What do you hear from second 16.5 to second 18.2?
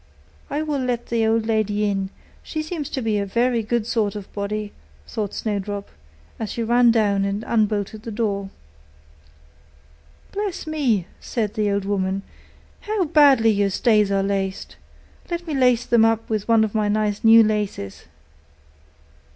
of my nice new laces.